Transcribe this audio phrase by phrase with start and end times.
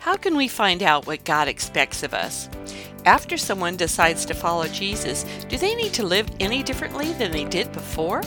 [0.00, 2.48] How can we find out what God expects of us?
[3.04, 7.44] After someone decides to follow Jesus, do they need to live any differently than they
[7.44, 8.22] did before?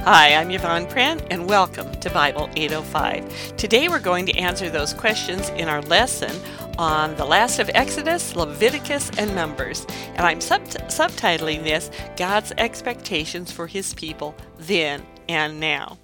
[0.00, 3.56] Hi, I'm Yvonne Prent, and welcome to Bible 805.
[3.56, 6.30] Today we're going to answer those questions in our lesson
[6.76, 9.86] on the last of Exodus, Leviticus, and Numbers.
[10.16, 15.98] And I'm sub- subtitling this God's Expectations for His People Then and Now.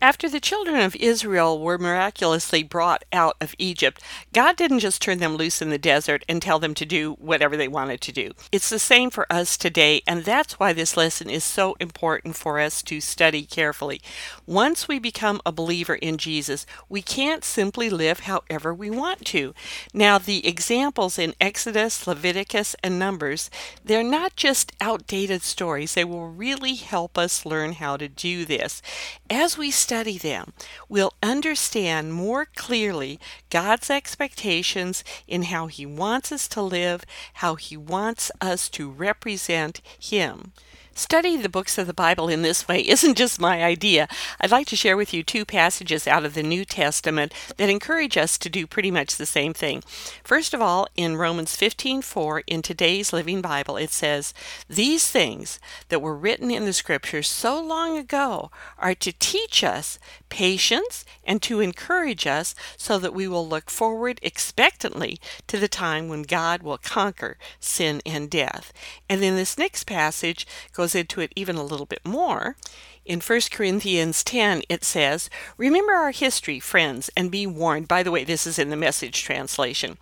[0.00, 4.00] After the children of Israel were miraculously brought out of Egypt,
[4.32, 7.56] God didn't just turn them loose in the desert and tell them to do whatever
[7.56, 8.30] they wanted to do.
[8.52, 12.60] It's the same for us today, and that's why this lesson is so important for
[12.60, 14.00] us to study carefully.
[14.46, 19.52] Once we become a believer in Jesus, we can't simply live however we want to.
[19.92, 23.50] Now, the examples in Exodus, Leviticus, and Numbers,
[23.84, 28.80] they're not just outdated stories, they will really help us learn how to do this.
[29.28, 30.52] As we study them,
[30.86, 37.74] we'll understand more clearly God's expectations in how He wants us to live, how He
[37.74, 40.52] wants us to represent Him.
[40.98, 44.08] Studying the books of the Bible in this way isn't just my idea.
[44.40, 48.16] I'd like to share with you two passages out of the New Testament that encourage
[48.16, 49.84] us to do pretty much the same thing.
[50.24, 54.34] First of all, in Romans 15:4 in today's Living Bible, it says,
[54.68, 60.00] "These things that were written in the scriptures so long ago are to teach us
[60.30, 66.08] patience and to encourage us so that we will look forward expectantly to the time
[66.08, 68.72] when God will conquer sin and death."
[69.08, 72.56] And then this next passage goes goes into it even a little bit more.
[73.04, 77.88] In 1 Corinthians 10, it says, Remember our history, friends, and be warned.
[77.88, 79.98] By the way, this is in the message translation.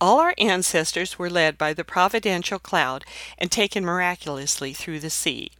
[0.00, 3.04] All our ancestors were led by the providential cloud
[3.38, 5.50] and taken miraculously through the sea.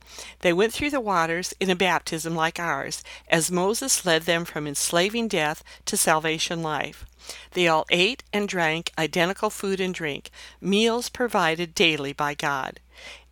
[0.43, 4.69] They went through the waters in a baptism like ours, as Moses led them from
[4.69, 7.05] enslaving death to salvation life.
[7.53, 12.79] They all ate and drank identical food and drink, meals provided daily by God.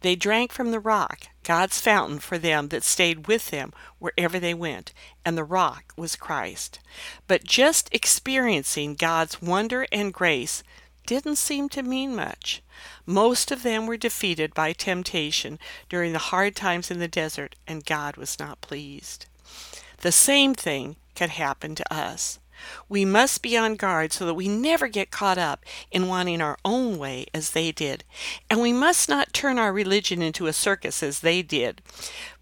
[0.01, 4.55] They drank from the rock, God's fountain for them that stayed with them wherever they
[4.55, 4.92] went,
[5.25, 6.79] and the rock was Christ.
[7.27, 10.63] But just experiencing God's wonder and grace
[11.07, 12.63] didn't seem to mean much.
[13.07, 15.58] Most of them were defeated by temptation
[15.89, 19.27] during the hard times in the desert, and God was not pleased.
[20.03, 22.39] The same thing could happen to us.
[22.89, 26.58] We must be on guard so that we never get caught up in wanting our
[26.64, 28.05] own way as they did.
[28.51, 31.83] And we must not turn our religion into a circus as they did.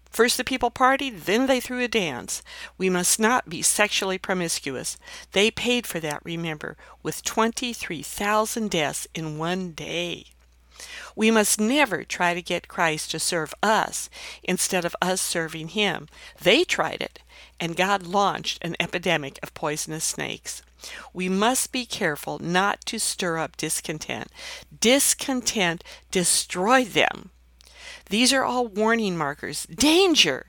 [0.09, 2.41] First the people partied, then they threw a dance.
[2.77, 4.97] We must not be sexually promiscuous.
[5.33, 10.27] They paid for that, remember, with 23,000 deaths in one day.
[11.15, 14.09] We must never try to get Christ to serve us
[14.43, 16.07] instead of us serving him.
[16.41, 17.19] They tried it,
[17.59, 20.61] and God launched an epidemic of poisonous snakes.
[21.13, 24.29] We must be careful not to stir up discontent.
[24.79, 27.31] Discontent destroyed them.
[28.09, 29.65] These are all warning markers.
[29.65, 30.47] Danger!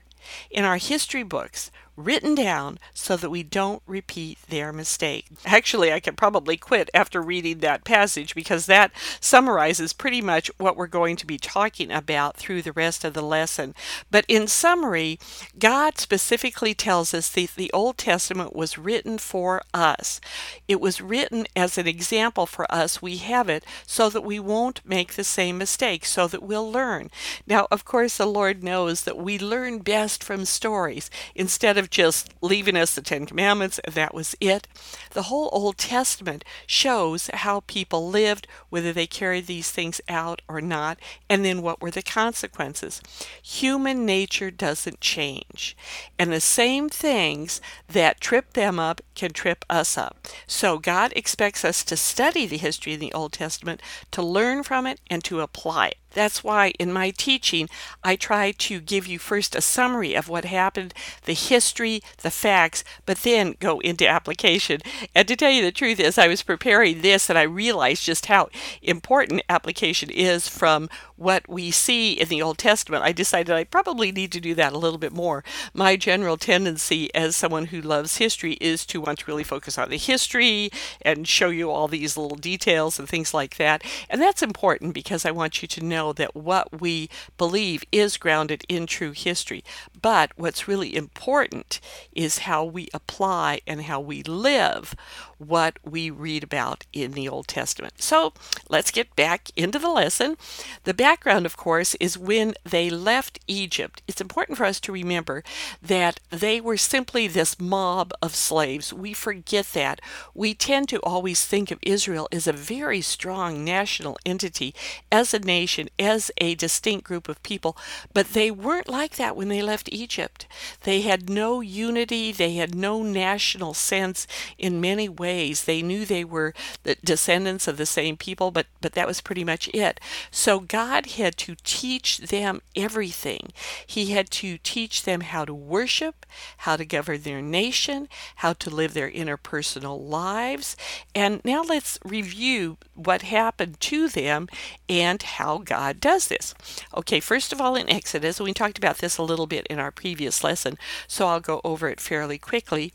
[0.51, 5.25] In our history books, written down so that we don't repeat their mistake.
[5.45, 10.77] Actually, I could probably quit after reading that passage because that summarizes pretty much what
[10.77, 13.75] we're going to be talking about through the rest of the lesson.
[14.09, 15.19] But in summary,
[15.57, 20.21] God specifically tells us that the Old Testament was written for us.
[20.67, 23.01] It was written as an example for us.
[23.01, 27.09] We have it so that we won't make the same mistake, so that we'll learn.
[27.45, 32.33] Now, of course, the Lord knows that we learn best from stories instead of just
[32.41, 34.67] leaving us the Ten Commandments, and that was it.
[35.11, 40.61] The whole Old Testament shows how people lived, whether they carried these things out or
[40.61, 43.01] not, and then what were the consequences.
[43.41, 45.75] Human nature doesn't change,
[46.17, 50.27] and the same things that trip them up can trip us up.
[50.47, 54.85] So God expects us to study the history in the Old Testament, to learn from
[54.85, 55.97] it, and to apply it.
[56.11, 57.69] That's why in my teaching,
[58.03, 60.93] I try to give you first a summary of what happened,
[61.25, 64.81] the history, the facts, but then go into application.
[65.13, 68.27] And to tell you the truth, as I was preparing this, and I realized just
[68.27, 68.49] how
[68.81, 70.89] important application is from
[71.19, 74.73] what we see in the Old Testament, I decided I probably need to do that
[74.73, 75.43] a little bit more.
[75.73, 79.89] My general tendency as someone who loves history is to want to really focus on
[79.89, 80.69] the history
[81.01, 83.83] and show you all these little details and things like that.
[84.09, 88.63] And that's important because I want you to know that what we believe is grounded
[88.69, 89.63] in true history.
[90.01, 91.79] But what's really important
[92.13, 94.95] is how we apply and how we live
[95.39, 98.01] what we read about in the Old Testament.
[98.01, 98.33] So
[98.69, 100.37] let's get back into the lesson.
[100.83, 104.01] The background, of course, is when they left Egypt.
[104.07, 105.43] It's important for us to remember
[105.81, 108.93] that they were simply this mob of slaves.
[108.93, 110.01] We forget that.
[110.33, 114.75] We tend to always think of Israel as a very strong national entity,
[115.11, 117.77] as a nation, as a distinct group of people,
[118.13, 120.47] but they weren't like that when they left Egypt.
[120.83, 124.27] They had no unity, they had no national sense
[124.57, 125.63] in many ways.
[125.63, 126.53] They knew they were
[126.83, 129.99] the descendants of the same people, but, but that was pretty much it.
[130.31, 133.51] So God had to teach them everything.
[133.85, 136.25] He had to teach them how to worship,
[136.57, 138.07] how to govern their nation,
[138.37, 140.75] how to live their interpersonal lives.
[141.15, 144.47] And now let's review what happened to them
[144.87, 146.53] and how God does this.
[146.95, 149.91] Okay, first of all, in Exodus, we talked about this a little bit in our
[149.91, 150.77] previous lesson,
[151.07, 152.93] so I'll go over it fairly quickly.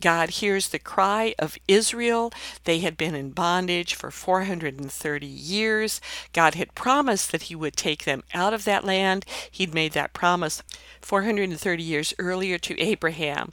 [0.00, 2.32] God hears the cry of Israel.
[2.64, 6.00] They had been in bondage for 430 years.
[6.32, 9.24] God had promised that He would take them out of that land.
[9.50, 10.62] He'd made that promise
[11.00, 13.52] 430 years earlier to Abraham.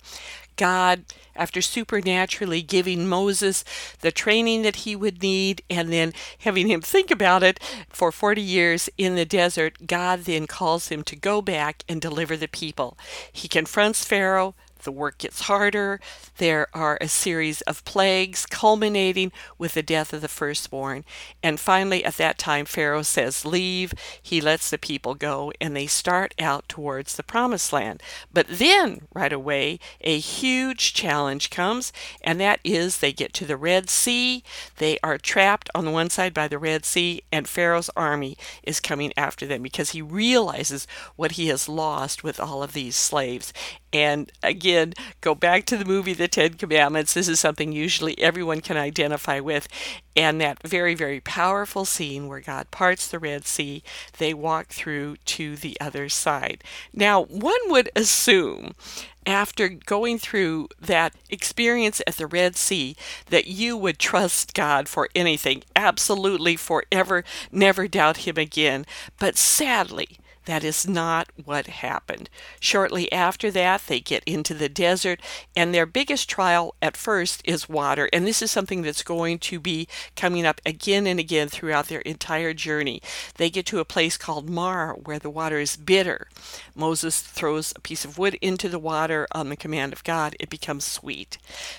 [0.55, 1.05] God,
[1.35, 3.63] after supernaturally giving Moses
[4.01, 7.59] the training that he would need and then having him think about it
[7.89, 12.37] for 40 years in the desert, God then calls him to go back and deliver
[12.37, 12.97] the people.
[13.31, 15.99] He confronts Pharaoh the work gets harder.
[16.37, 21.05] There are a series of plagues culminating with the death of the firstborn.
[21.41, 23.93] And finally, at that time, Pharaoh says, Leave.
[24.21, 28.01] He lets the people go, and they start out towards the promised land.
[28.31, 33.57] But then, right away, a huge challenge comes, and that is they get to the
[33.57, 34.43] Red Sea.
[34.77, 38.79] They are trapped on the one side by the Red Sea, and Pharaoh's army is
[38.79, 43.53] coming after them because he realizes what he has lost with all of these slaves.
[43.91, 44.72] And again,
[45.21, 47.13] go back to the movie The Ten Commandments.
[47.13, 49.67] This is something usually everyone can identify with.
[50.15, 53.83] And that very, very powerful scene where God parts the Red Sea,
[54.17, 56.63] they walk through to the other side.
[56.93, 58.75] Now, one would assume
[59.25, 62.95] after going through that experience at the Red Sea
[63.27, 68.85] that you would trust God for anything, absolutely forever, never doubt Him again.
[69.19, 72.29] But sadly, that is not what happened.
[72.59, 75.19] Shortly after that, they get into the desert,
[75.55, 78.09] and their biggest trial at first is water.
[78.11, 82.01] And this is something that's going to be coming up again and again throughout their
[82.01, 83.01] entire journey.
[83.35, 86.27] They get to a place called Marah, where the water is bitter.
[86.75, 90.49] Moses throws a piece of wood into the water on the command of God, it
[90.49, 91.37] becomes sweet.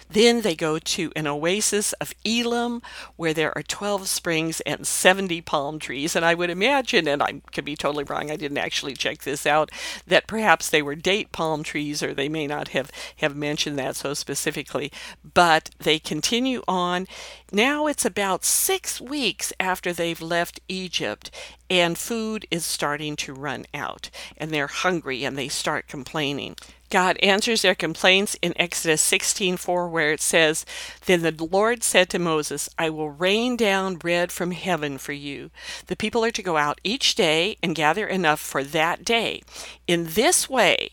[0.08, 2.82] Then they go to an oasis of Elim,
[3.16, 6.16] where there are 12 springs and 70 palm trees.
[6.16, 9.46] And I would imagine, and I could be totally wrong, I didn't actually check this
[9.46, 9.70] out,
[10.06, 13.96] that perhaps they were date palm trees, or they may not have, have mentioned that
[13.96, 14.90] so specifically.
[15.34, 17.06] But they continue on.
[17.54, 21.30] Now it's about six weeks after they've left Egypt,
[21.70, 26.56] and food is starting to run out, and they're hungry and they start complaining.
[26.90, 30.66] God answers their complaints in Exodus 16:4 where it says,
[31.06, 35.52] "Then the Lord said to Moses, I will rain down bread from heaven for you.
[35.86, 39.42] The people are to go out each day and gather enough for that day.
[39.86, 40.90] In this way,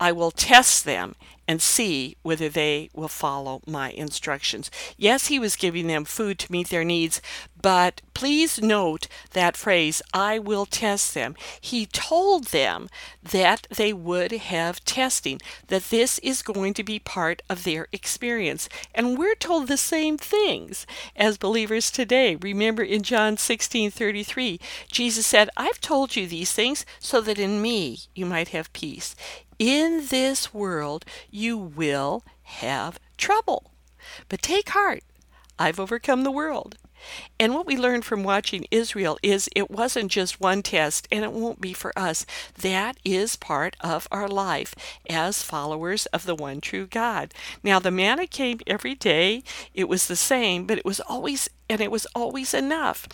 [0.00, 1.16] I will test them
[1.48, 4.70] and see whether they will follow my instructions.
[4.96, 7.20] Yes, he was giving them food to meet their needs,
[7.60, 11.34] but please note that phrase, I will test them.
[11.60, 12.88] He told them
[13.22, 18.68] that they would have testing, that this is going to be part of their experience.
[18.94, 20.86] And we're told the same things
[21.16, 22.36] as believers today.
[22.36, 27.62] Remember in John 16 33, Jesus said, I've told you these things so that in
[27.62, 29.14] me you might have peace.
[29.62, 33.70] In this world you will have trouble.
[34.28, 35.04] But take heart,
[35.56, 36.78] I've overcome the world.
[37.38, 41.30] And what we learned from watching Israel is it wasn't just one test, and it
[41.30, 42.26] won't be for us.
[42.60, 44.74] That is part of our life
[45.08, 47.32] as followers of the one true God.
[47.62, 51.80] Now, the manna came every day, it was the same, but it was always, and
[51.80, 53.06] it was always enough.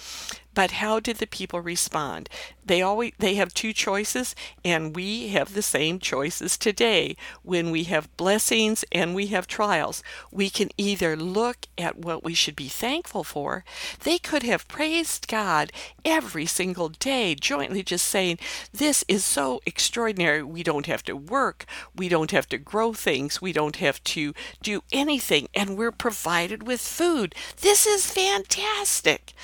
[0.59, 2.29] But how did the people respond?
[2.67, 4.35] They always they have two choices
[4.65, 7.17] and we have the same choices today.
[7.45, 12.35] When we have blessings and we have trials, we can either look at what we
[12.35, 13.65] should be thankful for.
[14.03, 15.71] They could have praised God
[16.05, 18.41] every single day, jointly just saying,
[18.73, 20.43] This is so extraordinary.
[20.43, 24.35] We don't have to work, we don't have to grow things, we don't have to
[24.61, 27.37] do anything, and we're provided with food.
[27.61, 29.35] This is fantastic.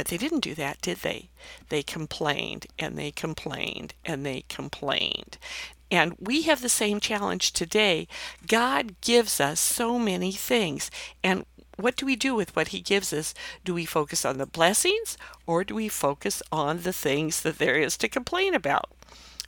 [0.00, 1.28] But they didn't do that, did they?
[1.68, 5.36] They complained and they complained and they complained.
[5.90, 8.08] And we have the same challenge today.
[8.46, 10.90] God gives us so many things.
[11.22, 11.44] And
[11.76, 13.34] what do we do with what he gives us?
[13.62, 17.76] Do we focus on the blessings or do we focus on the things that there
[17.76, 18.88] is to complain about?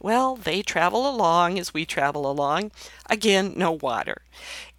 [0.03, 2.73] Well, they travel along as we travel along.
[3.09, 4.21] Again, no water.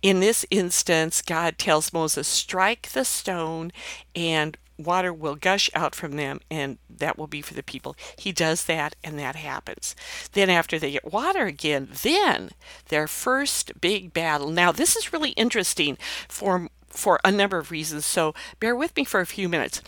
[0.04, 3.72] In this instance, God tells Moses, strike the stone
[4.14, 7.96] and water will gush out from them and that will be for the people.
[8.18, 9.96] He does that and that happens.
[10.34, 12.52] Then after they get water again, then
[12.90, 14.50] their first big battle.
[14.50, 18.06] Now this is really interesting for for a number of reasons.
[18.06, 19.82] So bear with me for a few minutes.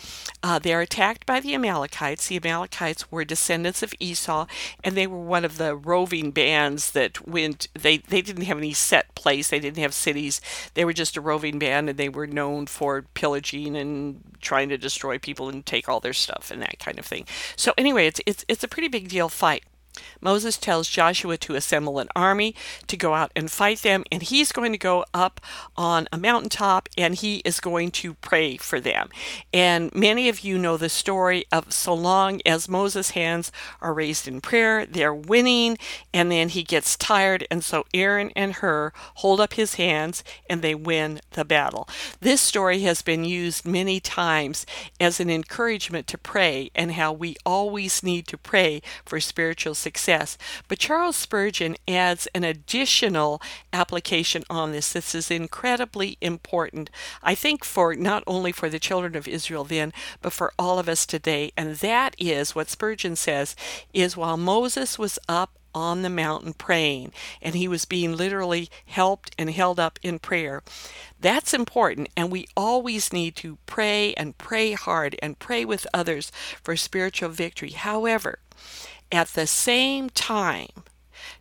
[0.43, 2.27] Uh, they are attacked by the Amalekites.
[2.27, 4.47] The Amalekites were descendants of Esau,
[4.83, 7.67] and they were one of the roving bands that went.
[7.73, 9.49] They they didn't have any set place.
[9.49, 10.41] They didn't have cities.
[10.73, 14.77] They were just a roving band, and they were known for pillaging and trying to
[14.77, 17.25] destroy people and take all their stuff and that kind of thing.
[17.55, 19.63] So anyway, it's it's it's a pretty big deal fight.
[20.21, 22.55] Moses tells Joshua to assemble an army
[22.87, 25.41] to go out and fight them, and he's going to go up
[25.75, 29.09] on a mountaintop and he is going to pray for them.
[29.53, 34.27] And many of you know the story of so long as Moses' hands are raised
[34.27, 35.77] in prayer, they're winning,
[36.13, 40.61] and then he gets tired, and so Aaron and Hur hold up his hands and
[40.61, 41.87] they win the battle.
[42.19, 44.65] This story has been used many times
[44.99, 50.37] as an encouragement to pray and how we always need to pray for spiritual success.
[50.67, 53.39] But Charles Spurgeon adds an additional
[53.71, 54.91] application on this.
[54.91, 56.89] This is incredibly important,
[57.21, 60.89] I think, for not only for the children of Israel then, but for all of
[60.89, 61.51] us today.
[61.55, 63.55] And that is what Spurgeon says
[63.93, 67.11] is while Moses was up on the mountain praying,
[67.41, 70.63] and he was being literally helped and held up in prayer.
[71.19, 76.31] That's important, and we always need to pray and pray hard and pray with others
[76.63, 77.71] for spiritual victory.
[77.71, 78.39] However,
[79.15, 80.83] at the same time,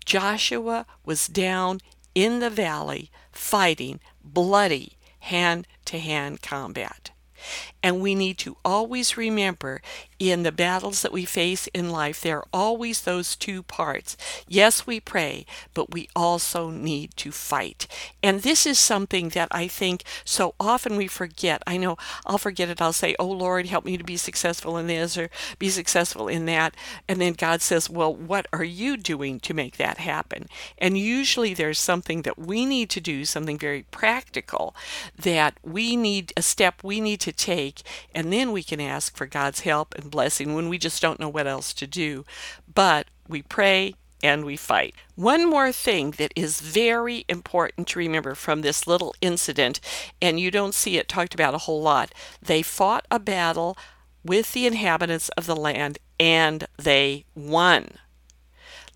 [0.04, 1.81] Joshua was down
[2.14, 7.11] in the valley fighting bloody hand to hand combat.
[7.83, 9.81] And we need to always remember
[10.19, 14.17] in the battles that we face in life, there are always those two parts.
[14.49, 17.87] Yes, we pray, but we also need to fight.
[18.23, 21.63] And this is something that I think so often we forget.
[21.67, 22.81] I know I'll forget it.
[22.81, 26.47] I'll say, Oh Lord, help me to be successful in this or be successful in
[26.47, 26.75] that.
[27.09, 30.47] And then God says, Well, what are you doing to make that happen?
[30.79, 34.75] And usually there's something that we need to do, something very practical
[35.19, 37.83] that we need a step we need to take.
[38.14, 41.29] And then we can ask for God's help and blessing when we just don't know
[41.29, 42.25] what else to do.
[42.73, 44.95] But we pray and we fight.
[45.17, 49.81] One more thing that is very important to remember from this little incident,
[50.23, 52.12] and you don't see it talked about a whole lot.
[52.41, 53.76] They fought a battle
[54.25, 57.99] with the inhabitants of the land and they won.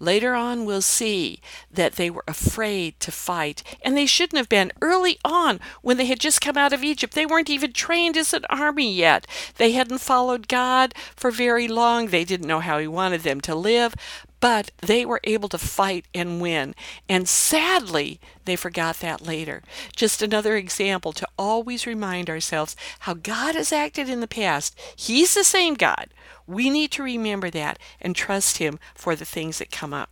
[0.00, 1.40] Later on, we'll see
[1.70, 4.72] that they were afraid to fight, and they shouldn't have been.
[4.80, 8.32] Early on, when they had just come out of Egypt, they weren't even trained as
[8.32, 9.26] an army yet.
[9.56, 12.06] They hadn't followed God for very long.
[12.06, 13.94] They didn't know how He wanted them to live,
[14.40, 16.74] but they were able to fight and win.
[17.08, 19.62] And sadly, they forgot that later.
[19.94, 24.78] Just another example to always remind ourselves how God has acted in the past.
[24.96, 26.08] He's the same God.
[26.46, 30.10] We need to remember that and trust Him for the things that come up.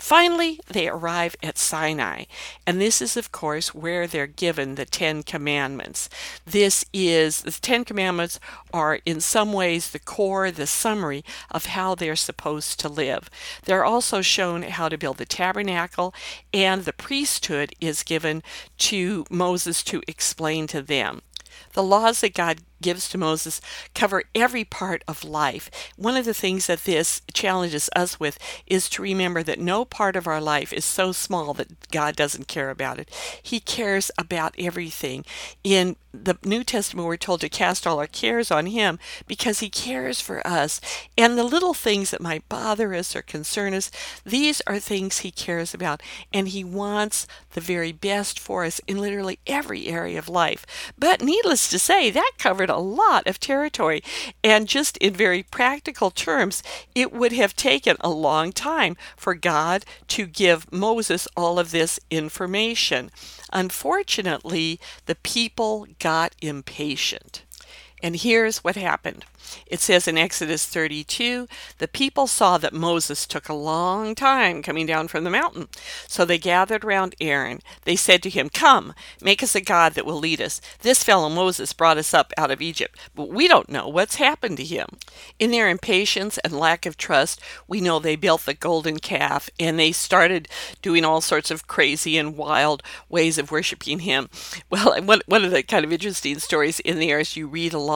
[0.00, 2.24] Finally, they arrive at Sinai,
[2.66, 6.08] and this is, of course, where they're given the Ten Commandments.
[6.46, 8.40] This is, the Ten Commandments
[8.72, 13.28] are in some ways the core, the summary of how they're supposed to live.
[13.64, 16.14] They're also shown how to build the tabernacle,
[16.52, 18.42] and the priesthood is given
[18.78, 21.20] to Moses to explain to them.
[21.72, 23.60] The laws that God gives to Moses
[23.94, 25.70] cover every part of life.
[25.96, 30.16] One of the things that this challenges us with is to remember that no part
[30.16, 33.10] of our life is so small that God doesn't care about it.
[33.42, 35.24] He cares about everything.
[35.62, 38.98] In the New Testament, we're told to cast all our cares on Him
[39.28, 40.80] because He cares for us.
[41.16, 43.92] And the little things that might bother us or concern us,
[44.24, 46.02] these are things He cares about.
[46.32, 50.66] And He wants the very best for us in literally every area of life.
[50.98, 54.02] But needless to say, that covered a lot of territory.
[54.42, 56.62] And just in very practical terms,
[56.94, 62.00] it would have taken a long time for God to give Moses all of this
[62.10, 63.10] information.
[63.52, 67.44] Unfortunately, the people got impatient.
[68.02, 69.24] And here's what happened.
[69.66, 74.86] It says in Exodus 32 the people saw that Moses took a long time coming
[74.86, 75.68] down from the mountain.
[76.06, 77.60] So they gathered round Aaron.
[77.84, 80.60] They said to him, Come, make us a God that will lead us.
[80.80, 84.56] This fellow Moses brought us up out of Egypt, but we don't know what's happened
[84.58, 84.88] to him.
[85.38, 89.78] In their impatience and lack of trust, we know they built the golden calf and
[89.78, 90.48] they started
[90.82, 94.28] doing all sorts of crazy and wild ways of worshiping him.
[94.70, 97.89] Well, one, of the kind of interesting stories in there as you read along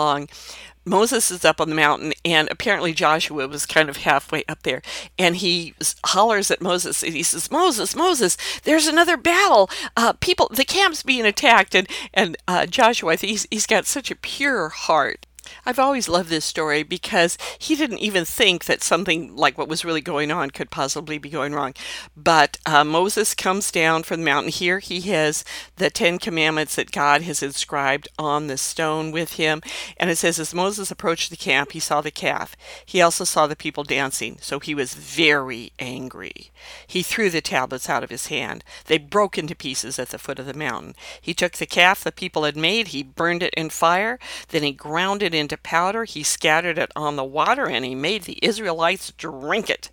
[0.84, 4.82] Moses is up on the mountain, and apparently Joshua was kind of halfway up there.
[5.18, 5.74] And he
[6.04, 9.70] hollers at Moses, and he says, "Moses, Moses, there's another battle.
[9.96, 14.16] Uh, people, the camp's being attacked." And and uh, Joshua, he's, he's got such a
[14.16, 15.26] pure heart
[15.66, 19.84] I've always loved this story because he didn't even think that something like what was
[19.84, 21.74] really going on could possibly be going wrong.
[22.16, 24.52] But uh, Moses comes down from the mountain.
[24.52, 25.44] Here he has
[25.76, 29.60] the Ten Commandments that God has inscribed on the stone with him.
[29.96, 32.56] And it says, as Moses approached the camp, he saw the calf.
[32.84, 34.38] He also saw the people dancing.
[34.40, 36.50] So he was very angry.
[36.86, 38.64] He threw the tablets out of his hand.
[38.86, 40.94] They broke into pieces at the foot of the mountain.
[41.20, 44.18] He took the calf the people had made, he burned it in fire,
[44.48, 48.22] then he ground it into powder, he scattered it on the water, and he made
[48.24, 49.90] the Israelites drink it.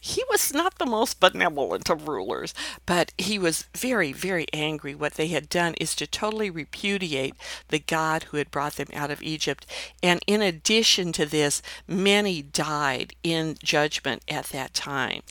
[0.00, 2.54] He was not the most benevolent of rulers,
[2.86, 4.94] but he was very, very angry.
[4.94, 7.34] What they had done is to totally repudiate
[7.68, 9.66] the God who had brought them out of Egypt.
[10.02, 15.22] And in addition to this, many died in judgment at that time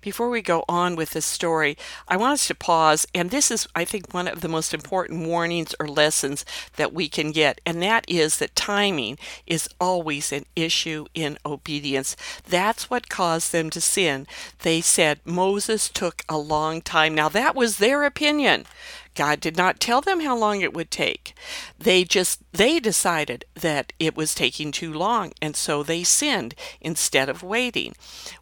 [0.00, 1.76] before we go on with this story,
[2.06, 3.06] I want us to pause.
[3.14, 6.44] And this is, I think, one of the most important warnings or lessons
[6.76, 7.60] that we can get.
[7.66, 12.16] And that is that timing is always an issue in obedience.
[12.48, 14.26] That's what caused them to sin.
[14.60, 17.14] They said Moses took a long time.
[17.14, 18.66] Now, that was their opinion.
[19.14, 21.34] God did not tell them how long it would take.
[21.78, 27.28] They just they decided that it was taking too long and so they sinned instead
[27.28, 27.94] of waiting.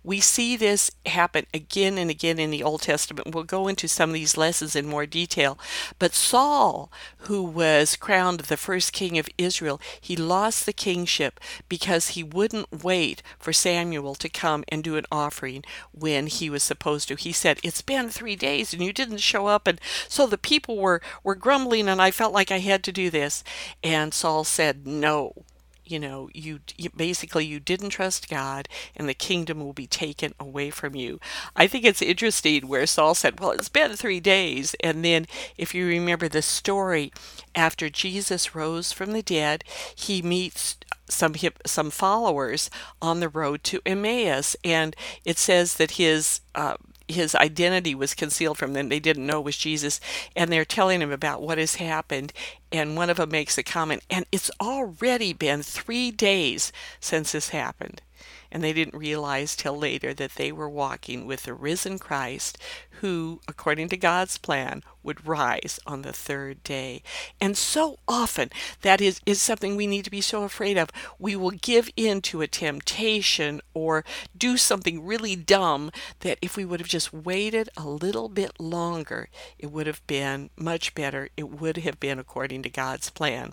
[0.02, 3.34] We see this happen again and again in the Old Testament.
[3.34, 5.58] We'll go into some of these lessons in more detail.
[5.98, 12.08] But Saul, who was crowned the first king of Israel, he lost the kingship because
[12.08, 17.08] he wouldn't wait for Samuel to come and do an offering when he was supposed
[17.08, 17.16] to.
[17.16, 20.55] He said, "It's been 3 days and you didn't show up." And so the people
[20.56, 23.44] people were, were grumbling and I felt like I had to do this.
[23.82, 25.44] And Saul said, No.
[25.88, 30.34] You know, you, you basically you didn't trust God, and the kingdom will be taken
[30.40, 31.20] away from you.
[31.54, 35.76] I think it's interesting where Saul said, "Well, it's been three days," and then if
[35.76, 37.12] you remember the story,
[37.54, 39.62] after Jesus rose from the dead,
[39.94, 40.76] he meets
[41.08, 42.68] some some followers
[43.00, 46.74] on the road to Emmaus, and it says that his uh,
[47.08, 48.88] his identity was concealed from them.
[48.88, 50.00] They didn't know it was Jesus.
[50.34, 52.32] And they're telling him about what has happened.
[52.72, 57.50] And one of them makes a comment, and it's already been three days since this
[57.50, 58.02] happened
[58.50, 62.58] and they didn't realize till later that they were walking with the risen Christ
[63.00, 67.02] who, according to God's plan, would rise on the third day.
[67.40, 68.50] And so often
[68.82, 70.90] that is, is something we need to be so afraid of.
[71.18, 74.04] We will give in to a temptation or
[74.36, 75.90] do something really dumb
[76.20, 80.50] that if we would have just waited a little bit longer, it would have been
[80.56, 81.28] much better.
[81.36, 83.52] It would have been according to God's plan.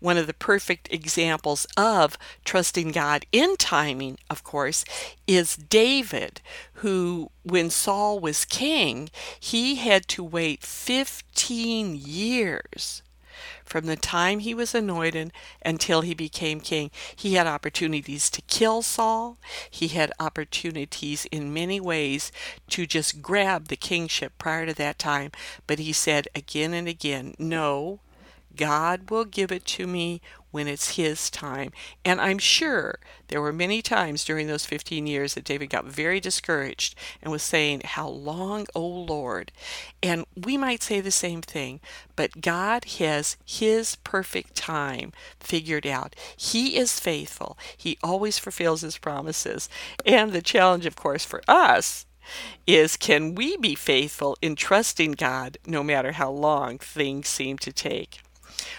[0.00, 4.84] One of the perfect examples of trusting God in timing, of course,
[5.26, 6.40] is David,
[6.76, 13.02] who, when Saul was king, he had to wait 15 years
[13.64, 15.32] from the time he was anointed
[15.64, 16.90] until he became king.
[17.14, 19.38] He had opportunities to kill Saul.
[19.70, 22.30] He had opportunities in many ways
[22.70, 25.32] to just grab the kingship prior to that time.
[25.66, 28.00] But he said again and again, No,
[28.56, 31.70] God will give it to me when it's his time.
[32.04, 36.18] And I'm sure there were many times during those 15 years that David got very
[36.18, 39.52] discouraged and was saying, How long, O Lord?
[40.02, 41.80] And we might say the same thing,
[42.14, 46.16] but God has his perfect time figured out.
[46.36, 49.68] He is faithful, he always fulfills his promises.
[50.06, 52.06] And the challenge, of course, for us
[52.66, 57.72] is can we be faithful in trusting God no matter how long things seem to
[57.72, 58.20] take?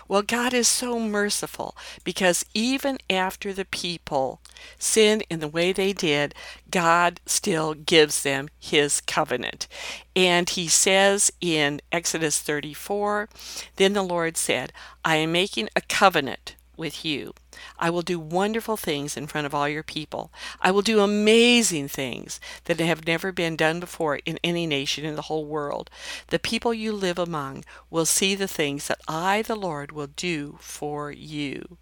[0.08, 4.42] Well, God is so merciful because even after the people
[4.80, 6.34] sin in the way they did,
[6.72, 9.68] God still gives them his covenant.
[10.16, 13.30] And he says in Exodus 34
[13.76, 17.34] Then the Lord said, I am making a covenant with you.
[17.78, 20.32] I will do wonderful things in front of all your people.
[20.62, 25.15] I will do amazing things that have never been done before in any nation in
[25.15, 25.89] the whole world.
[26.28, 30.58] The people you live among will see the things that I, the Lord, will do
[30.60, 31.78] for you,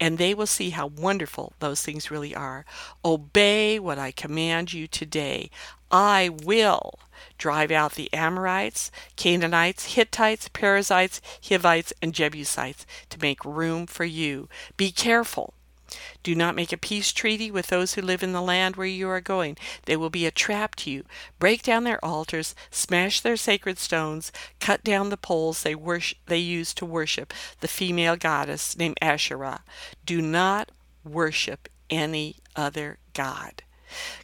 [0.00, 2.64] and they will see how wonderful those things really are.
[3.04, 5.50] Obey what I command you today.
[5.90, 6.98] I will
[7.38, 14.48] drive out the Amorites, Canaanites, Hittites, Perizzites, Hivites, and Jebusites to make room for you.
[14.76, 15.54] Be careful.
[16.22, 19.08] Do not make a peace treaty with those who live in the land where you
[19.08, 19.56] are going.
[19.84, 21.04] They will be a trap to you.
[21.38, 26.38] Break down their altars, smash their sacred stones, cut down the poles they worship, they
[26.38, 29.62] use to worship the female goddess named Asherah.
[30.04, 30.72] Do not
[31.04, 33.62] worship any other god.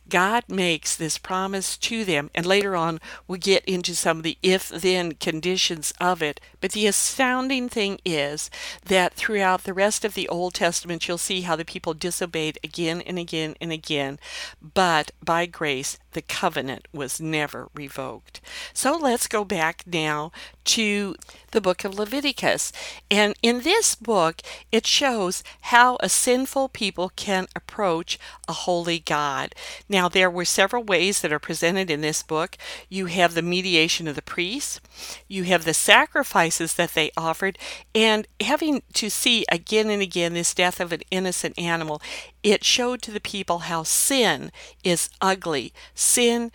[0.08, 4.38] God makes this promise to them, and later on we'll get into some of the
[4.42, 6.40] if then conditions of it.
[6.60, 8.50] But the astounding thing is
[8.84, 13.00] that throughout the rest of the Old Testament, you'll see how the people disobeyed again
[13.02, 14.18] and again and again,
[14.60, 18.40] but by grace, the covenant was never revoked.
[18.72, 20.32] So let's go back now
[20.64, 21.16] to
[21.52, 22.72] the book of Leviticus.
[23.10, 29.54] And in this book, it shows how a sinful people can approach a holy God.
[29.88, 32.56] Now, there were several ways that are presented in this book.
[32.88, 34.80] You have the mediation of the priests,
[35.28, 37.58] you have the sacrifices that they offered,
[37.94, 42.02] and having to see again and again this death of an innocent animal,
[42.42, 44.50] it showed to the people how sin
[44.82, 45.72] is ugly.
[45.94, 46.50] Sin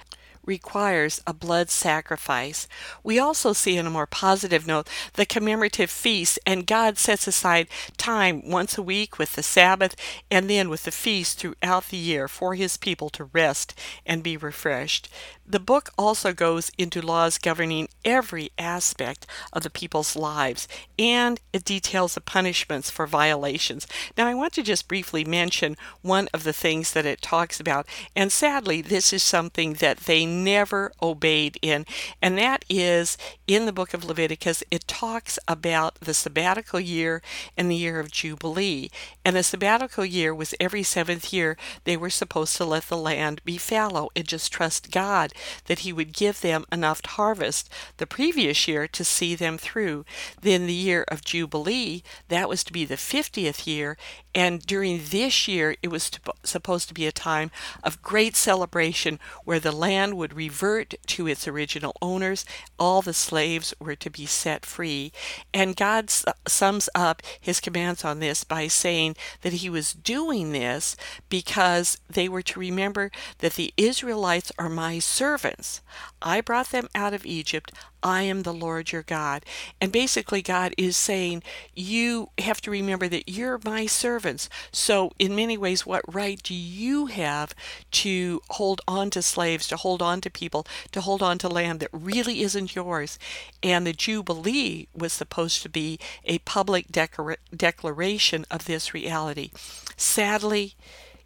[0.47, 2.67] requires a blood sacrifice.
[3.03, 7.67] We also see, in a more positive note, the commemorative feasts, and God sets aside
[7.97, 9.95] time once a week with the Sabbath
[10.31, 14.37] and then with the feast throughout the year for His people to rest and be
[14.37, 15.09] refreshed.
[15.49, 20.67] The book also goes into laws governing every aspect of the people's lives,
[20.99, 23.87] and it details the punishments for violations.
[24.17, 27.87] Now, I want to just briefly mention one of the things that it talks about,
[28.13, 31.85] and sadly, this is something that they never obeyed in,
[32.21, 37.21] and that is in the book of Leviticus, it talks about the sabbatical year
[37.55, 38.89] and the year of Jubilee.
[39.23, 43.41] And the sabbatical year was every seventh year, they were supposed to let the land
[43.45, 45.33] be fallow and just trust God
[45.65, 50.05] that He would give them enough harvest the previous year to see them through.
[50.41, 53.97] Then the year of Jubilee, that was to be the 50th year,
[54.37, 57.49] and during this year, it was to, supposed to be a time
[57.83, 62.45] of great celebration where the land would revert to its original owners.
[62.77, 65.11] All the slaves were to be set free.
[65.55, 70.51] And God uh, sums up his commands on this by saying that he was doing
[70.51, 70.95] this
[71.29, 75.81] because they were to remember that the Israelites are my servants.
[76.21, 77.71] I brought them out of Egypt.
[78.03, 79.45] I am the Lord your God.
[79.81, 84.49] And basically, God is saying, You have to remember that you're my servants.
[84.71, 87.53] So, in many ways, what right do you have
[87.91, 91.79] to hold on to slaves, to hold on to people, to hold on to land
[91.79, 93.17] that really isn't yours?
[93.63, 99.51] And the Jubilee was supposed to be a public declara- declaration of this reality.
[99.95, 100.75] Sadly,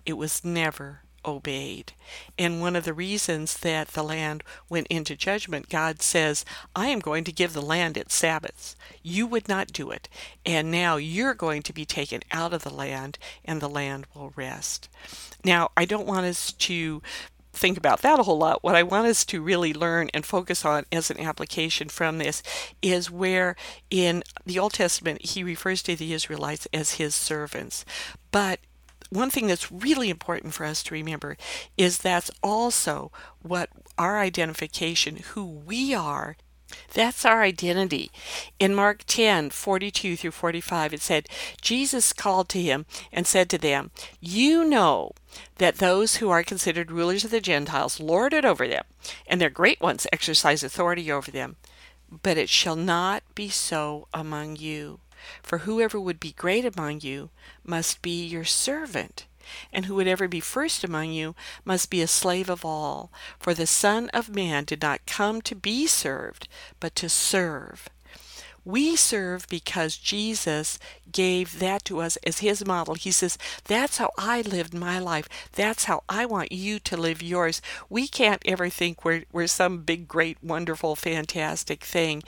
[0.05, 1.93] it was never obeyed.
[2.37, 6.99] And one of the reasons that the land went into judgment, God says, I am
[6.99, 8.75] going to give the land its Sabbaths.
[9.03, 10.09] You would not do it.
[10.45, 14.33] And now you're going to be taken out of the land, and the land will
[14.35, 14.89] rest.
[15.43, 17.01] Now, I don't want us to
[17.53, 18.63] think about that a whole lot.
[18.63, 22.41] What I want us to really learn and focus on as an application from this
[22.81, 23.55] is where
[23.89, 27.83] in the Old Testament he refers to the Israelites as his servants.
[28.31, 28.59] But
[29.11, 31.37] one thing that's really important for us to remember
[31.77, 36.37] is that's also what our identification, who we are,
[36.93, 38.09] that's our identity.
[38.57, 41.27] In Mark 10 42 through 45, it said,
[41.61, 45.11] Jesus called to him and said to them, You know
[45.57, 48.85] that those who are considered rulers of the Gentiles lord it over them,
[49.27, 51.57] and their great ones exercise authority over them.
[52.23, 55.00] But it shall not be so among you.
[55.43, 57.29] For whoever would be great among you
[57.63, 59.25] must be your servant,
[59.73, 63.11] and who would ever be first among you must be a slave of all.
[63.39, 66.47] For the Son of Man did not come to be served,
[66.79, 67.89] but to serve
[68.63, 70.77] we serve because Jesus
[71.11, 72.93] gave that to us as his model.
[72.93, 75.27] He says, That's how I lived my life.
[75.53, 77.61] That's how I want you to live yours.
[77.89, 82.23] We can't ever think we're, we're some big, great, wonderful, fantastic thing.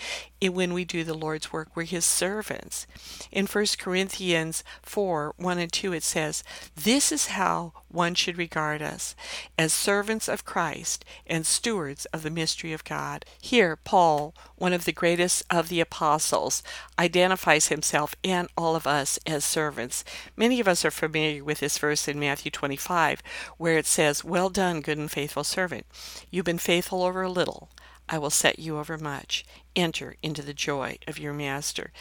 [0.50, 1.70] When we do the Lord's work.
[1.76, 2.88] We're his servants.
[3.32, 6.44] In 1 Corinthians 4 1 and 2, it says,
[6.76, 9.16] This is how one should regard us
[9.58, 13.26] as servants of Christ and stewards of the mystery of God.
[13.40, 16.64] Here, Paul, one of the greatest of the apostles,
[16.98, 20.04] identifies himself and all of us as servants.
[20.36, 23.22] Many of us are familiar with this verse in Matthew 25,
[23.58, 25.86] where it says, Well done, good and faithful servant.
[26.32, 27.70] You've been faithful over a little.
[28.10, 29.46] I will set you over much.
[29.76, 31.92] Enter into the joy of your master.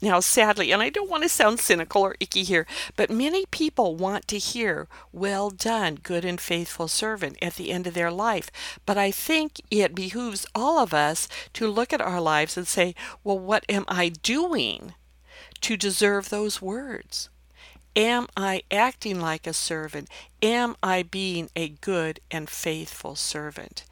[0.00, 3.96] Now, sadly, and I don't want to sound cynical or icky here, but many people
[3.96, 8.48] want to hear, well done, good and faithful servant, at the end of their life.
[8.86, 12.94] But I think it behooves all of us to look at our lives and say,
[13.24, 14.94] well, what am I doing
[15.62, 17.28] to deserve those words?
[17.96, 20.08] Am I acting like a servant?
[20.40, 23.84] Am I being a good and faithful servant?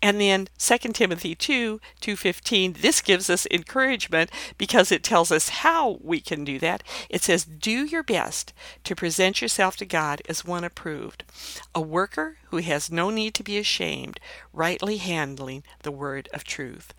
[0.00, 5.98] And then 2 Timothy 2 2:15 this gives us encouragement because it tells us how
[6.00, 6.84] we can do that.
[7.10, 8.52] It says do your best
[8.84, 11.24] to present yourself to God as one approved,
[11.74, 14.20] a worker who has no need to be ashamed,
[14.52, 16.92] rightly handling the word of truth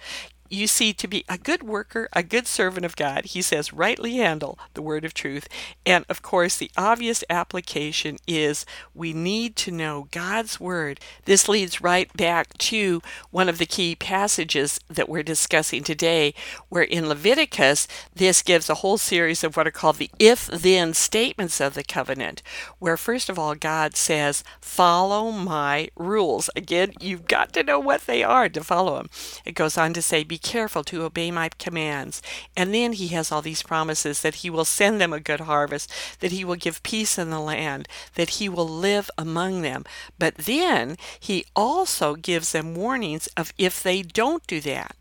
[0.50, 4.18] you see, to be a good worker, a good servant of God, he says, rightly
[4.18, 5.48] handle the word of truth.
[5.86, 11.00] And of course, the obvious application is we need to know God's word.
[11.26, 16.34] This leads right back to one of the key passages that we're discussing today,
[16.70, 20.94] where in Leviticus, this gives a whole series of what are called the if then
[20.94, 22.42] statements of the covenant,
[22.80, 26.50] where first of all, God says, follow my rules.
[26.56, 29.10] Again, you've got to know what they are to follow them.
[29.46, 32.22] It goes on to say, be careful to obey my commands.
[32.56, 35.92] And then he has all these promises that he will send them a good harvest,
[36.20, 39.86] that he will give peace in the land, that he will live among them.
[40.18, 44.96] But then he also gives them warnings of if they don't do that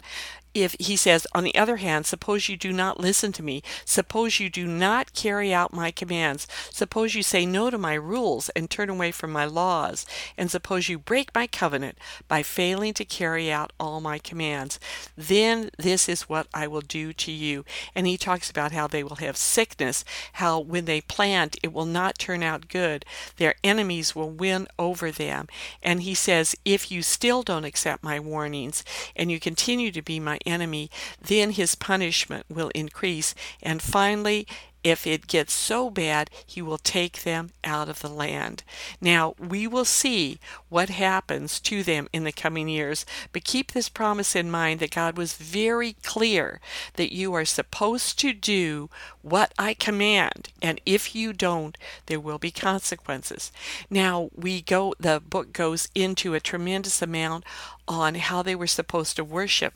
[0.54, 4.40] if he says, on the other hand, suppose you do not listen to me, suppose
[4.40, 8.68] you do not carry out my commands, suppose you say no to my rules and
[8.68, 10.06] turn away from my laws,
[10.36, 14.80] and suppose you break my covenant by failing to carry out all my commands,
[15.16, 17.64] then this is what I will do to you.
[17.94, 21.86] And he talks about how they will have sickness, how when they plant, it will
[21.86, 23.04] not turn out good,
[23.36, 25.48] their enemies will win over them.
[25.82, 28.84] And he says, if you still don't accept my warnings
[29.14, 33.34] and you continue to be my enemy, then his punishment will increase.
[33.62, 34.46] And finally,
[34.84, 38.62] if it gets so bad, he will take them out of the land.
[39.00, 43.88] Now, we will see what happens to them in the coming years, but keep this
[43.88, 46.60] promise in mind that God was very clear
[46.94, 48.90] that you are supposed to do
[49.22, 51.76] what I command, and if you don't,
[52.06, 53.52] there will be consequences.
[53.90, 57.44] Now, we go, the book goes into a tremendous amount
[57.86, 59.72] on how they were supposed to worship.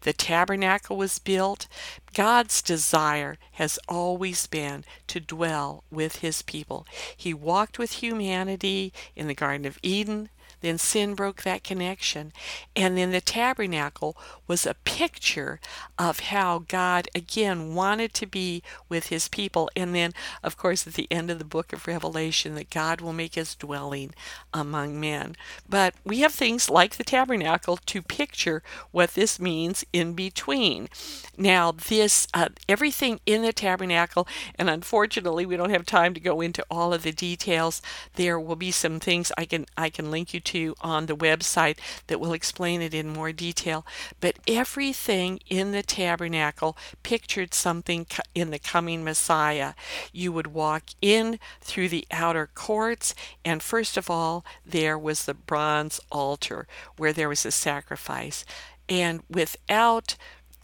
[0.00, 1.68] The tabernacle was built.
[2.12, 6.86] God's desire has always been to dwell with his people.
[7.16, 10.28] He walked with humanity in the Garden of Eden.
[10.62, 12.32] Then sin broke that connection.
[12.74, 15.60] And then the tabernacle was a picture
[15.98, 19.70] of how God again wanted to be with his people.
[19.76, 23.12] And then, of course, at the end of the book of Revelation, that God will
[23.12, 24.14] make his dwelling
[24.54, 25.36] among men.
[25.68, 30.88] But we have things like the tabernacle to picture what this means in between.
[31.36, 36.40] Now, this, uh, everything in the tabernacle, and unfortunately, we don't have time to go
[36.40, 37.82] into all of the details.
[38.14, 41.16] There will be some things I can I can link you to to on the
[41.16, 43.86] website that will explain it in more detail.
[44.20, 49.74] But everything in the tabernacle pictured something in the coming Messiah.
[50.12, 55.34] You would walk in through the outer courts, and first of all, there was the
[55.34, 58.44] bronze altar where there was a sacrifice.
[58.88, 60.16] And without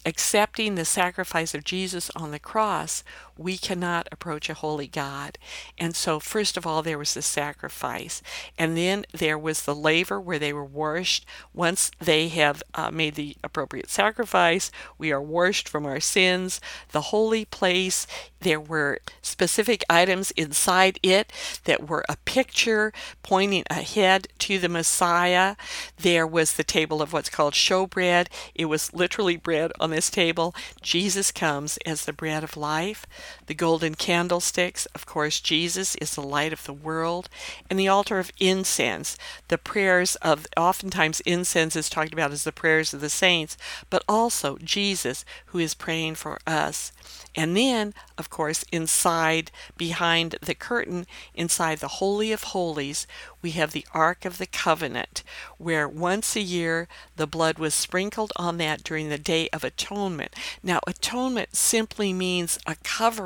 [0.05, 3.03] accepting the sacrifice of Jesus on the cross,
[3.39, 5.39] we cannot approach a holy God.
[5.79, 8.21] And so, first of all, there was the sacrifice.
[8.59, 11.25] And then there was the laver where they were washed.
[11.55, 16.61] Once they have uh, made the appropriate sacrifice, we are washed from our sins.
[16.91, 18.07] The holy place,
[18.41, 21.33] there were specific items inside it
[21.65, 25.57] that were a picture pointing ahead to the Messiah.
[25.97, 28.27] There was the table of what's called showbread.
[28.55, 30.55] It was literally bread on this table.
[30.83, 33.07] Jesus comes as the bread of life.
[33.47, 34.87] The golden candlesticks.
[34.95, 37.29] Of course, Jesus is the light of the world.
[37.69, 39.17] And the altar of incense,
[39.49, 43.57] the prayers of, oftentimes, incense is talked about as the prayers of the saints,
[43.91, 46.93] but also Jesus who is praying for us.
[47.35, 53.07] And then, of course, inside, behind the curtain, inside the Holy of Holies,
[53.43, 55.23] we have the Ark of the Covenant,
[55.57, 60.35] where once a year the blood was sprinkled on that during the Day of Atonement.
[60.63, 63.18] Now, atonement simply means a covering.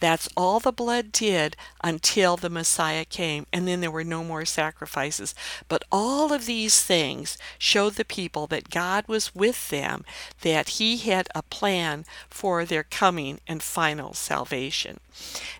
[0.00, 4.44] That's all the blood did until the Messiah came, and then there were no more
[4.44, 5.34] sacrifices.
[5.68, 10.04] But all of these things showed the people that God was with them,
[10.42, 14.98] that He had a plan for their coming and final salvation.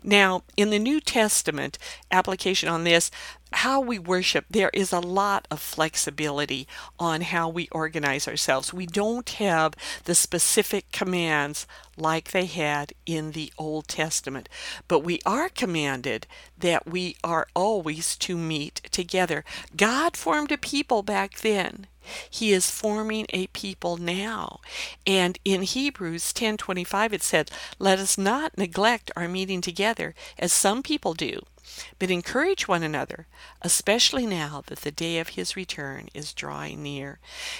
[0.03, 1.79] Now, in the New Testament,
[2.11, 3.11] application on this,
[3.57, 8.73] how we worship, there is a lot of flexibility on how we organize ourselves.
[8.73, 11.67] We don't have the specific commands
[11.97, 14.49] like they had in the Old Testament,
[14.89, 16.27] but we are commanded
[16.59, 19.43] that we are always to meet together.
[19.75, 21.87] God formed a people back then.
[22.29, 24.61] He is forming a people now.
[25.07, 30.83] And in Hebrews 10:25 it said, "Let us not neglect our meeting together as some
[30.83, 31.47] people do."
[31.99, 33.27] but encourage one another,
[33.63, 37.19] especially now that the day of his return is drawing near.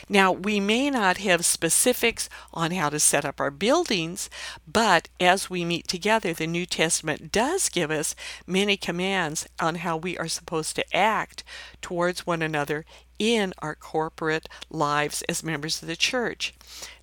[0.09, 4.31] Now, we may not have specifics on how to set up our buildings,
[4.67, 8.15] but as we meet together, the New Testament does give us
[8.47, 11.43] many commands on how we are supposed to act
[11.83, 12.85] towards one another
[13.19, 16.55] in our corporate lives as members of the church.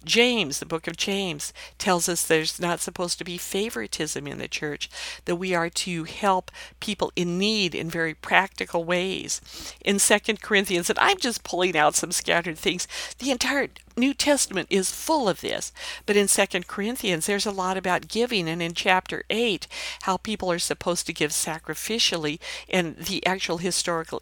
[0.04, 4.48] James, the book of James, tells us there's not supposed to be favoritism in the
[4.48, 4.90] church,
[5.26, 9.40] that we are to help people in need in very practical ways.
[9.84, 12.88] In Second Corinthians, and I'm just pulling out some scattered things,
[13.20, 15.72] the entire New Testament is full of this.
[16.06, 19.68] But in Second Corinthians, there's a lot about giving, and in chapter 8,
[20.04, 22.40] how people are supposed to give sacrificially.
[22.70, 24.22] And the actual historical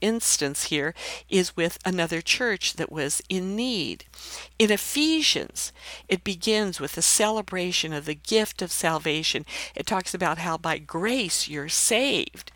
[0.00, 0.94] instance here
[1.28, 4.04] is with another church that was in need.
[4.58, 5.72] In Ephesians,
[6.08, 9.44] it begins with the celebration of the gift of salvation.
[9.74, 12.52] It talks about how by grace you're saved,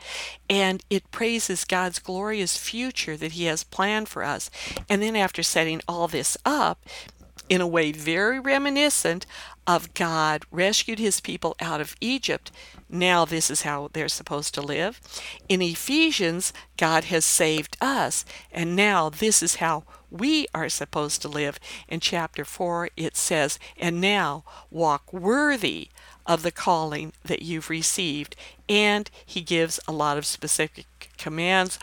[0.49, 4.51] and it praises God's glorious future that He has planned for us.
[4.89, 6.85] And then, after setting all this up,
[7.49, 9.27] in a way very reminiscent
[9.67, 12.51] of God rescued his people out of Egypt.
[12.89, 15.01] Now, this is how they're supposed to live.
[15.49, 21.29] In Ephesians, God has saved us, and now this is how we are supposed to
[21.29, 21.59] live.
[21.89, 25.89] In chapter 4, it says, And now walk worthy
[26.27, 28.37] of the calling that you've received.
[28.69, 31.79] And he gives a lot of specific commands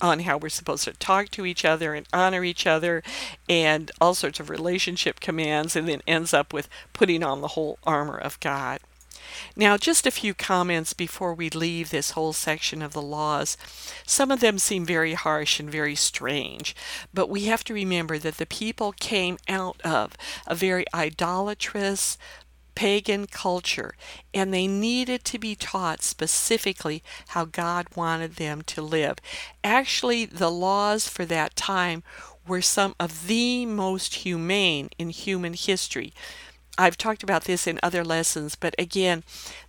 [0.00, 3.02] on how we're supposed to talk to each other and honor each other
[3.48, 7.78] and all sorts of relationship commands, and then ends up with putting on the whole
[7.84, 8.80] armor of God.
[9.56, 13.56] Now, just a few comments before we leave this whole section of the laws.
[14.06, 16.74] Some of them seem very harsh and very strange,
[17.14, 22.18] but we have to remember that the people came out of a very idolatrous,
[22.74, 23.94] pagan culture,
[24.32, 29.18] and they needed to be taught specifically how God wanted them to live.
[29.62, 32.02] Actually, the laws for that time
[32.46, 36.12] were some of the most humane in human history.
[36.78, 39.24] I've talked about this in other lessons, but again,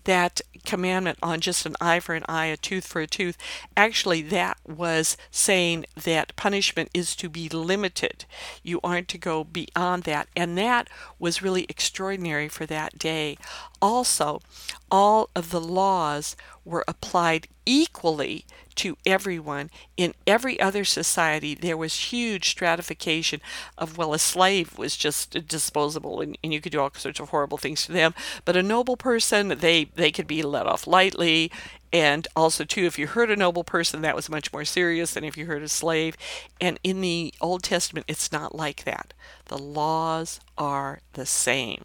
[0.06, 3.38] that commandment on just an eye for an eye, a tooth for a tooth,
[3.76, 8.26] actually, that was saying that punishment is to be limited.
[8.64, 10.30] You aren't to go beyond that.
[10.36, 10.90] And that
[11.20, 13.38] was really extraordinary for that day.
[13.82, 14.42] Also,
[14.90, 19.70] all of the laws were applied equally to everyone.
[19.98, 23.42] In every other society, there was huge stratification
[23.78, 27.30] of, well, a slave was just disposable and, and you could do all sorts of
[27.30, 28.14] horrible things to them.
[28.46, 31.52] But a noble person, they, they could be let off lightly.
[31.92, 35.24] And also, too, if you hurt a noble person, that was much more serious than
[35.24, 36.18] if you hurt a slave.
[36.60, 39.14] And in the Old Testament, it's not like that.
[39.46, 41.84] The laws are the same.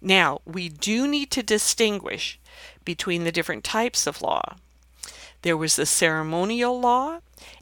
[0.00, 2.38] Now, we do need to distinguish
[2.84, 4.56] between the different types of law.
[5.44, 7.18] There was the ceremonial law,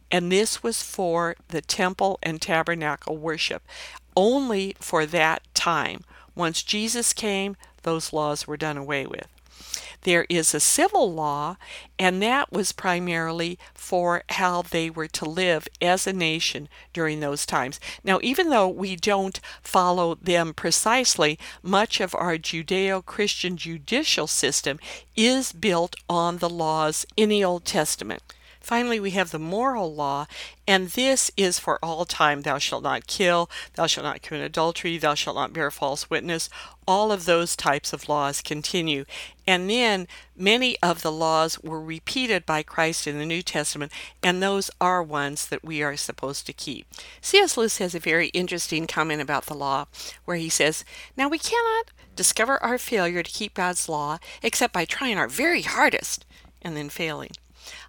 [0.09, 3.67] and this was for the temple and tabernacle worship,
[4.15, 6.05] only for that time.
[6.37, 9.27] Once Jesus came, those laws were done away with.
[10.03, 11.57] There is a civil law,
[11.99, 17.47] and that was primarily for how they were to live as a nation during those
[17.47, 17.79] times.
[18.03, 24.79] Now, even though we don't follow them precisely, much of our Judeo Christian judicial system
[25.17, 28.23] is built on the laws in the Old Testament.
[28.63, 30.27] Finally, we have the moral law,
[30.69, 32.43] and this is for all time.
[32.43, 36.49] Thou shalt not kill, thou shalt not commit adultery, thou shalt not bear false witness.
[36.87, 39.05] All of those types of laws continue.
[39.47, 43.91] And then many of the laws were repeated by Christ in the New Testament,
[44.23, 46.87] and those are ones that we are supposed to keep.
[47.21, 47.57] C.S.
[47.57, 49.87] Lewis has a very interesting comment about the law
[50.25, 50.85] where he says,
[51.17, 55.63] Now we cannot discover our failure to keep God's law except by trying our very
[55.63, 56.25] hardest
[56.63, 57.31] and then failing.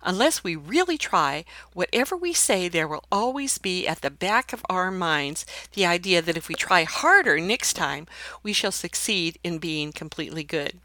[0.01, 4.65] Unless we really try, whatever we say, there will always be at the back of
[4.69, 8.07] our minds the idea that if we try harder next time,
[8.41, 10.79] we shall succeed in being completely good.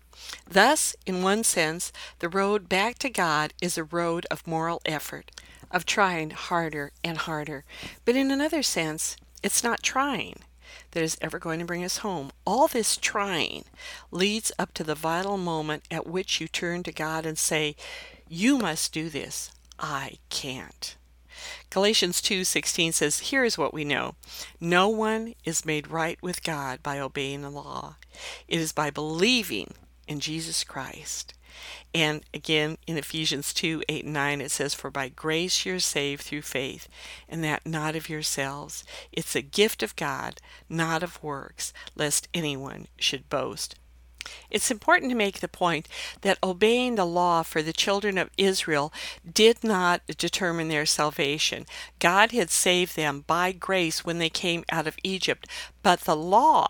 [0.48, 5.31] Thus, in one sense, the road back to God is a road of moral effort,
[5.70, 7.64] of trying harder and harder.
[8.05, 10.40] But in another sense, it's not trying
[10.90, 12.31] that is ever going to bring us home.
[12.44, 13.64] All this trying
[14.11, 17.77] leads up to the vital moment at which you turn to God and say,
[18.29, 19.51] You must do this.
[19.79, 20.97] I can't.
[21.71, 24.17] Galatians 2:16 says, "Here is what we know.
[24.61, 27.96] No one is made right with God by obeying the law.
[28.46, 29.75] It is by believing
[30.07, 31.33] in Jesus Christ."
[31.94, 36.23] And again in Ephesians 2 8 and 9, it says, For by grace you're saved
[36.23, 36.88] through faith,
[37.29, 38.85] and that not of yourselves.
[39.11, 43.75] It's a gift of God, not of works, lest anyone should boast.
[44.50, 45.88] It's important to make the point
[46.22, 48.92] that obeying the law for the children of Israel
[49.31, 51.66] did not determine their salvation.
[51.98, 55.46] God had saved them by grace when they came out of Egypt,
[55.83, 56.68] but the law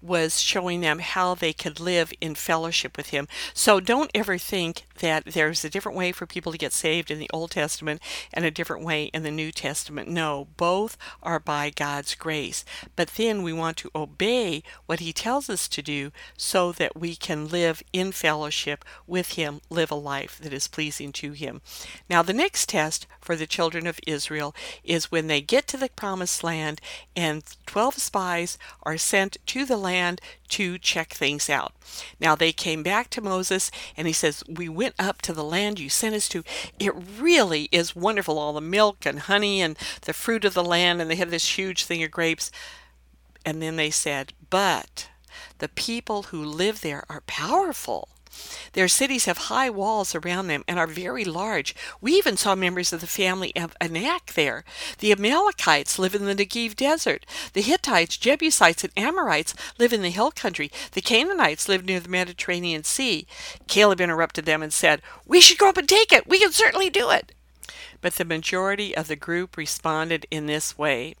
[0.00, 3.26] was showing them how they could live in fellowship with Him.
[3.52, 7.18] So don't ever think that there's a different way for people to get saved in
[7.18, 8.00] the Old Testament
[8.32, 10.08] and a different way in the New Testament.
[10.08, 12.64] No, both are by God's grace.
[12.96, 17.16] But then we want to obey what He tells us to do so that we
[17.16, 21.60] can live in fellowship with Him, live a life that is pleasing to Him.
[22.08, 25.88] Now, the next test for the children of Israel is when they get to the
[25.88, 26.80] promised land
[27.16, 29.87] and 12 spies are sent to the land
[30.48, 31.72] to check things out.
[32.20, 35.78] Now, they came back to Moses and he says, We went up to the land
[35.78, 36.44] you sent us to.
[36.78, 41.00] It really is wonderful, all the milk and honey and the fruit of the land,
[41.00, 42.50] and they had this huge thing of grapes.
[43.44, 45.08] And then they said, But
[45.58, 48.08] the people who live there are powerful.
[48.72, 51.74] Their cities have high walls around them and are very large.
[52.00, 54.64] We even saw members of the family of Anak there.
[54.98, 57.26] The Amalekites live in the Negev desert.
[57.52, 60.70] The Hittites, Jebusites, and Amorites live in the hill country.
[60.92, 63.26] The Canaanites live near the Mediterranean Sea.
[63.66, 66.26] Caleb interrupted them and said, We should go up and take it.
[66.26, 67.32] We can certainly do it.
[68.00, 71.14] But the majority of the group responded in this way.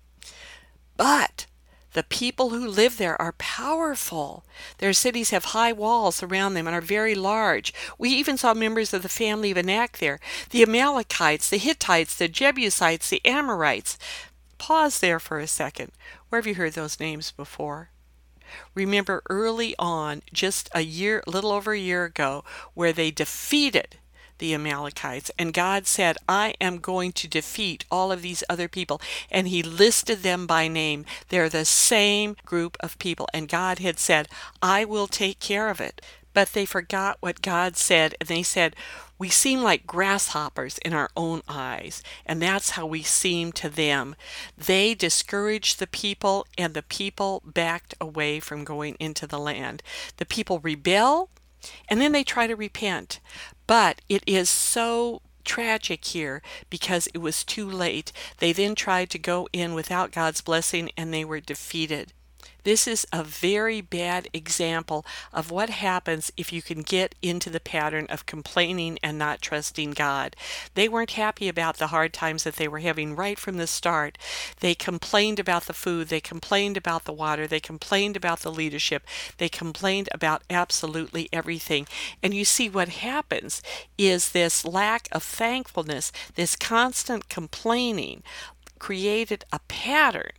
[0.96, 1.46] But
[1.92, 4.44] the people who live there are powerful.
[4.78, 7.72] Their cities have high walls around them and are very large.
[7.98, 10.20] We even saw members of the family of Anak there
[10.50, 13.98] the Amalekites, the Hittites, the Jebusites, the Amorites.
[14.58, 15.92] Pause there for a second.
[16.28, 17.90] Where have you heard those names before?
[18.74, 23.98] Remember early on, just a year, little over a year ago, where they defeated
[24.38, 25.30] the Amalekites.
[25.38, 29.00] And God said, I am going to defeat all of these other people.
[29.30, 31.04] And he listed them by name.
[31.28, 33.28] They're the same group of people.
[33.32, 34.28] And God had said,
[34.62, 36.00] I will take care of it.
[36.34, 38.14] But they forgot what God said.
[38.20, 38.76] And they said,
[39.18, 44.14] we seem like grasshoppers in our own eyes, and that's how we seem to them.
[44.56, 49.82] They discouraged the people, and the people backed away from going into the land.
[50.18, 51.30] The people rebel,
[51.88, 53.18] and then they try to repent.
[53.68, 58.12] But it is so tragic here because it was too late.
[58.38, 62.12] They then tried to go in without God's blessing and they were defeated.
[62.68, 67.60] This is a very bad example of what happens if you can get into the
[67.60, 70.36] pattern of complaining and not trusting God.
[70.74, 74.18] They weren't happy about the hard times that they were having right from the start.
[74.60, 79.06] They complained about the food, they complained about the water, they complained about the leadership,
[79.38, 81.86] they complained about absolutely everything.
[82.22, 83.62] And you see what happens
[83.96, 88.22] is this lack of thankfulness, this constant complaining
[88.78, 90.32] created a pattern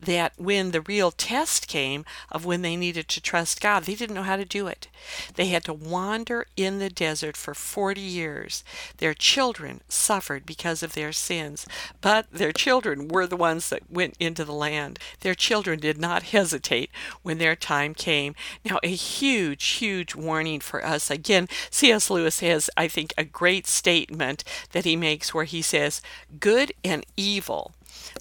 [0.00, 4.14] that when the real test came of when they needed to trust God, they didn't
[4.14, 4.88] know how to do it.
[5.34, 8.64] They had to wander in the desert for 40 years.
[8.98, 11.66] Their children suffered because of their sins,
[12.00, 14.98] but their children were the ones that went into the land.
[15.20, 16.90] Their children did not hesitate
[17.22, 18.34] when their time came.
[18.64, 21.10] Now, a huge, huge warning for us.
[21.10, 22.10] Again, C.S.
[22.10, 26.02] Lewis has, I think, a great statement that he makes where he says,
[26.40, 27.72] Good and evil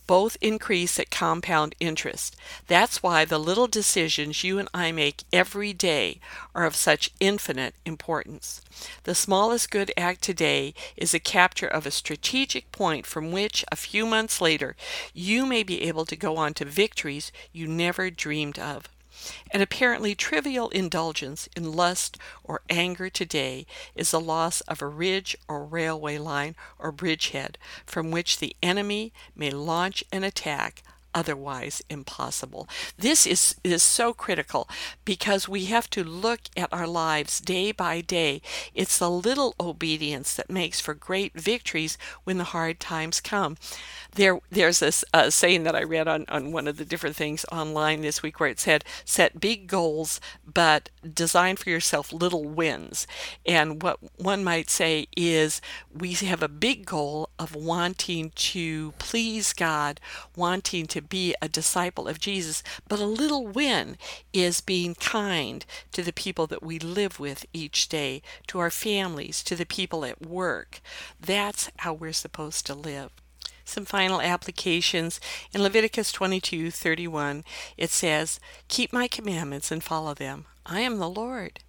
[0.07, 2.35] Both increase at compound interest.
[2.67, 6.19] That's why the little decisions you and I make every day
[6.53, 8.61] are of such infinite importance.
[9.03, 13.75] The smallest good act today is a capture of a strategic point from which, a
[13.75, 14.75] few months later,
[15.13, 18.87] you may be able to go on to victories you never dreamed of.
[19.51, 25.37] An apparently trivial indulgence in lust or anger today is the loss of a ridge
[25.47, 30.83] or railway line or bridgehead from which the enemy may launch an attack
[31.15, 32.67] otherwise impossible.
[32.97, 34.69] This is, is so critical
[35.05, 38.41] because we have to look at our lives day by day.
[38.75, 43.57] It's the little obedience that makes for great victories when the hard times come.
[44.13, 47.45] There, there's this uh, saying that I read on, on one of the different things
[47.51, 53.07] online this week where it said, set big goals, but design for yourself little wins.
[53.45, 55.61] And what one might say is,
[55.93, 59.99] we have a big goal of wanting to please God,
[60.35, 63.97] wanting to be a disciple of Jesus, but a little win
[64.33, 69.43] is being kind to the people that we live with each day, to our families,
[69.43, 70.81] to the people at work.
[71.19, 73.11] That's how we're supposed to live.
[73.63, 75.19] Some final applications.
[75.51, 77.43] In Leviticus 22:31
[77.77, 80.45] it says keep my commandments and follow them.
[80.65, 81.61] I am the Lord.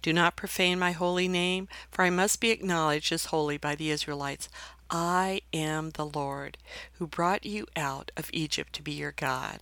[0.00, 3.90] Do not profane my holy name for I must be acknowledged as holy by the
[3.90, 4.48] Israelites
[4.92, 6.58] I am the Lord
[6.98, 9.60] who brought you out of Egypt to be your God.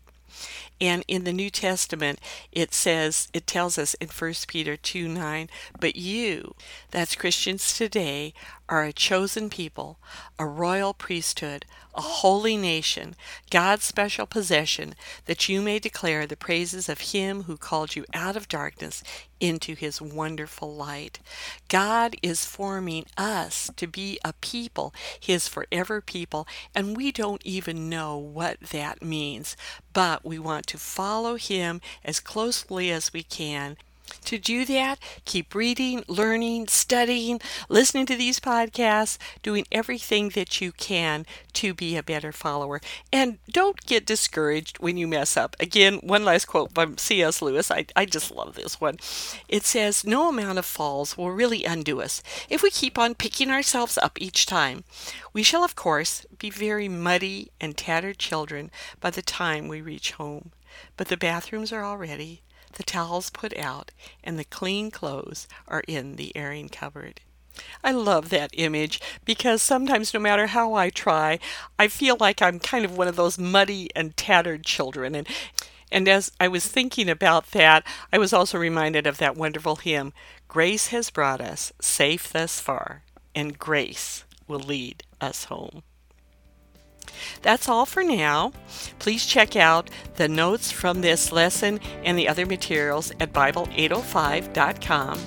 [0.80, 2.18] And in the New Testament,
[2.50, 6.54] it says, it tells us in 1 Peter 2 9, but you,
[6.90, 8.34] that's Christians today,
[8.70, 9.98] are a chosen people,
[10.38, 13.16] a royal priesthood, a holy nation,
[13.50, 14.94] God's special possession,
[15.26, 19.02] that you may declare the praises of Him who called you out of darkness
[19.40, 21.18] into His wonderful light.
[21.68, 27.88] God is forming us to be a people, His forever people, and we don't even
[27.88, 29.56] know what that means,
[29.92, 33.76] but we want to follow Him as closely as we can
[34.24, 40.72] to do that, keep reading, learning, studying, listening to these podcasts, doing everything that you
[40.72, 42.80] can to be a better follower.
[43.12, 45.56] And don't get discouraged when you mess up.
[45.60, 47.42] Again, one last quote from C.S.
[47.42, 47.70] Lewis.
[47.70, 48.98] I, I just love this one.
[49.48, 53.50] It says, No amount of falls will really undo us if we keep on picking
[53.50, 54.84] ourselves up each time.
[55.32, 60.12] We shall, of course, be very muddy and tattered children by the time we reach
[60.12, 60.52] home.
[60.96, 62.42] But the bathrooms are all ready
[62.72, 63.90] the towels put out,
[64.22, 67.20] and the clean clothes are in the airing cupboard.
[67.82, 71.38] I love that image because sometimes, no matter how I try,
[71.78, 75.14] I feel like I'm kind of one of those muddy and tattered children.
[75.14, 75.28] And,
[75.90, 80.12] and as I was thinking about that, I was also reminded of that wonderful hymn
[80.48, 83.04] Grace has brought us safe thus far,
[83.36, 85.82] and grace will lead us home.
[87.42, 88.52] That's all for now.
[88.98, 95.18] Please check out the notes from this lesson and the other materials at Bible805.com.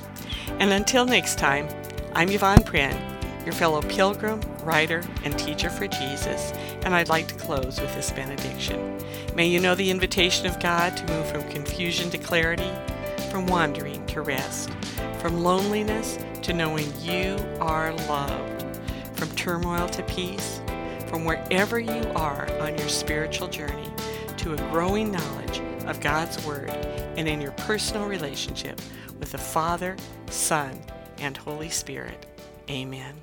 [0.59, 1.67] And until next time,
[2.13, 2.95] I'm Yvonne Prehn,
[3.43, 6.51] your fellow pilgrim, writer, and teacher for Jesus,
[6.84, 8.99] and I'd like to close with this benediction.
[9.36, 12.71] May you know the invitation of God to move from confusion to clarity,
[13.32, 14.69] from wandering to rest,
[15.19, 18.78] from loneliness to knowing you are loved,
[19.17, 20.61] from turmoil to peace
[21.14, 23.88] from wherever you are on your spiritual journey
[24.36, 28.82] to a growing knowledge of God's Word and in your personal relationship
[29.20, 29.95] with the Father,
[30.32, 30.76] Son,
[31.20, 32.26] and Holy Spirit.
[32.68, 33.22] Amen.